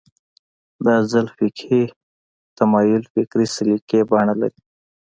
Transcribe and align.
دا 0.85 0.95
ځل 1.11 1.25
فقهي 1.37 1.83
تمایل 2.57 3.03
فکري 3.13 3.47
سلیقې 3.55 3.99
بڼه 4.09 4.33
لري 4.41 4.61